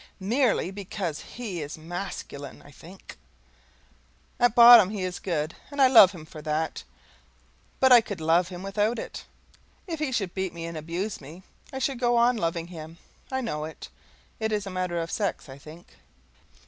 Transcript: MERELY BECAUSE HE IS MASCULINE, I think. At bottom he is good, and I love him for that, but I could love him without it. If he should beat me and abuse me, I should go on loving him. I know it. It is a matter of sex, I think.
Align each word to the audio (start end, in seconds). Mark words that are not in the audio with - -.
MERELY 0.19 0.71
BECAUSE 0.71 1.19
HE 1.37 1.61
IS 1.61 1.77
MASCULINE, 1.77 2.63
I 2.63 2.71
think. 2.71 3.17
At 4.39 4.55
bottom 4.55 4.89
he 4.89 5.03
is 5.03 5.19
good, 5.19 5.55
and 5.69 5.79
I 5.79 5.85
love 5.89 6.11
him 6.11 6.25
for 6.25 6.41
that, 6.41 6.81
but 7.79 7.91
I 7.91 8.01
could 8.01 8.19
love 8.19 8.47
him 8.47 8.63
without 8.63 8.97
it. 8.97 9.25
If 9.85 9.99
he 9.99 10.11
should 10.11 10.33
beat 10.33 10.55
me 10.55 10.65
and 10.65 10.75
abuse 10.75 11.21
me, 11.21 11.43
I 11.71 11.77
should 11.77 11.99
go 11.99 12.17
on 12.17 12.35
loving 12.37 12.69
him. 12.69 12.97
I 13.31 13.41
know 13.41 13.63
it. 13.65 13.89
It 14.39 14.51
is 14.51 14.65
a 14.65 14.71
matter 14.71 14.99
of 14.99 15.11
sex, 15.11 15.47
I 15.47 15.59
think. 15.59 15.97